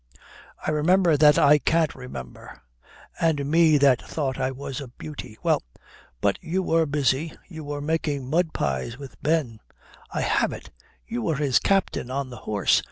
"I 0.65 0.71
remember 0.71 1.15
that 1.15 1.37
I 1.37 1.59
can't 1.59 1.93
remember." 1.93 2.59
"And 3.19 3.45
me 3.45 3.77
that 3.77 4.01
thought 4.01 4.39
I 4.39 4.49
was 4.49 4.81
a 4.81 4.87
beauty! 4.87 5.37
Well, 5.43 5.61
but 6.21 6.39
you 6.41 6.63
were 6.63 6.87
busy. 6.87 7.33
You 7.47 7.63
were 7.65 7.81
making 7.81 8.27
mud 8.27 8.51
pies 8.51 8.97
with 8.97 9.21
Ben." 9.21 9.59
"I 10.09 10.21
have 10.21 10.53
it. 10.53 10.71
You 11.05 11.21
were 11.21 11.35
his 11.35 11.59
captain 11.59 12.09
on 12.09 12.31
the 12.31 12.37
horse. 12.49 12.79